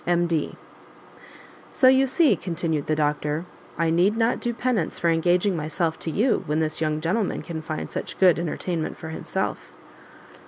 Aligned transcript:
M.D. 0.07 0.55
"So 1.69 1.87
you 1.87 2.07
see," 2.07 2.35
continued 2.35 2.87
the 2.87 2.95
doctor, 2.95 3.45
"I 3.77 3.91
need 3.91 4.17
not 4.17 4.39
do 4.39 4.51
penance 4.51 4.97
for 4.97 5.11
engaging 5.11 5.55
myself 5.55 5.99
to 5.99 6.09
you, 6.09 6.41
when 6.47 6.59
this 6.59 6.81
young 6.81 7.01
gentleman 7.01 7.43
can 7.43 7.61
find 7.61 7.91
such 7.91 8.19
good 8.19 8.39
entertainment 8.39 8.97
for 8.97 9.09
himself." 9.09 9.71